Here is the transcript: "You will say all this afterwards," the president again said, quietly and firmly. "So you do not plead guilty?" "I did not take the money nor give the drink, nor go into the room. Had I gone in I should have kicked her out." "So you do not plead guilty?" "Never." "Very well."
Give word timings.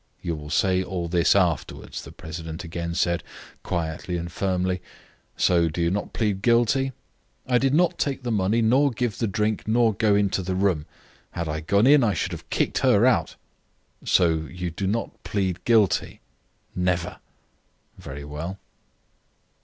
"You 0.23 0.35
will 0.35 0.49
say 0.49 0.81
all 0.83 1.07
this 1.07 1.35
afterwards," 1.35 2.01
the 2.01 2.11
president 2.11 2.63
again 2.63 2.95
said, 2.95 3.21
quietly 3.61 4.17
and 4.17 4.31
firmly. 4.31 4.81
"So 5.37 5.61
you 5.61 5.69
do 5.69 5.91
not 5.91 6.11
plead 6.11 6.41
guilty?" 6.41 6.93
"I 7.45 7.59
did 7.59 7.75
not 7.75 7.99
take 7.99 8.23
the 8.23 8.31
money 8.31 8.63
nor 8.63 8.89
give 8.89 9.19
the 9.19 9.27
drink, 9.27 9.67
nor 9.67 9.93
go 9.93 10.15
into 10.15 10.41
the 10.41 10.55
room. 10.55 10.87
Had 11.33 11.47
I 11.47 11.59
gone 11.59 11.85
in 11.85 12.03
I 12.03 12.15
should 12.15 12.31
have 12.31 12.49
kicked 12.49 12.79
her 12.79 13.05
out." 13.05 13.35
"So 14.03 14.37
you 14.49 14.71
do 14.71 14.87
not 14.87 15.23
plead 15.23 15.63
guilty?" 15.65 16.19
"Never." 16.73 17.17
"Very 17.99 18.25
well." 18.25 18.57